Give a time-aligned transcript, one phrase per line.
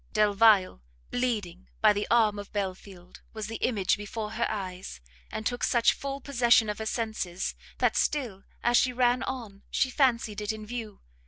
[0.13, 0.81] Delvile,
[1.11, 4.99] bleeding by the arm of Belfield, was the image before her eyes,
[5.31, 9.91] and took such full possession of her senses, that still, as she ran on, she
[9.91, 11.01] fancied it in view.